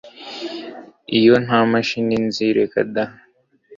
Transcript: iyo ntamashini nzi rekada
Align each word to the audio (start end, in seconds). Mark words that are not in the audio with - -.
iyo 1.17 1.35
ntamashini 1.45 2.17
nzi 2.25 2.45
rekada 2.57 3.03